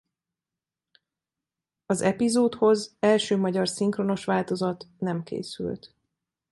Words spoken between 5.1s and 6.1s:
készült.